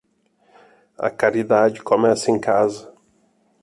A 0.97 1.11
caridade 1.11 1.79
começa 1.83 2.31
em 2.31 2.39
casa. 2.39 2.91